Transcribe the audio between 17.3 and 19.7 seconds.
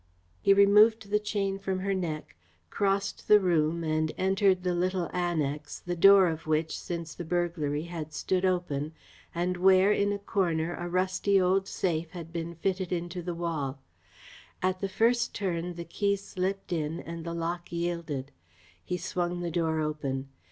lock yielded. He swung the